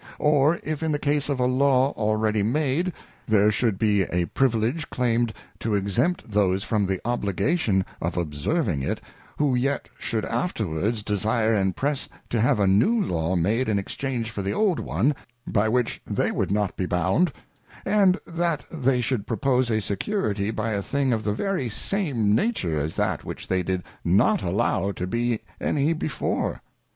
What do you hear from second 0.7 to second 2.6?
in the case of a Law already